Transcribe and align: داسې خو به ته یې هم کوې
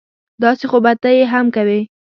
داسې 0.43 0.65
خو 0.69 0.77
به 0.83 0.91
ته 1.03 1.09
یې 1.17 1.23
هم 1.33 1.45
کوې 1.55 1.79